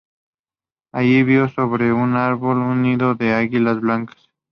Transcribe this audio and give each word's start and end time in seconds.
Allí 0.91 1.21
vio 1.21 1.47
sobre 1.49 1.93
un 1.93 2.15
árbol 2.15 2.57
un 2.57 2.81
nido 2.81 3.13
de 3.13 3.35
águilas 3.35 3.79
blancas. 3.81 4.17